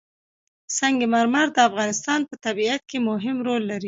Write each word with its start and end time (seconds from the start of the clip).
سنگ 0.77 0.99
مرمر 1.13 1.47
د 1.53 1.57
افغانستان 1.69 2.19
په 2.29 2.35
طبیعت 2.45 2.81
کې 2.89 2.97
مهم 3.09 3.37
رول 3.47 3.61
لري. 3.71 3.79